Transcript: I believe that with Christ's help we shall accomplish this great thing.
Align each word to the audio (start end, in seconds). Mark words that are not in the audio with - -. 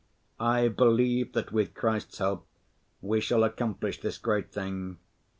I 0.39 0.67
believe 0.67 1.33
that 1.33 1.51
with 1.51 1.75
Christ's 1.75 2.17
help 2.17 2.47
we 3.03 3.21
shall 3.21 3.43
accomplish 3.43 4.01
this 4.01 4.17
great 4.17 4.51
thing. 4.51 4.97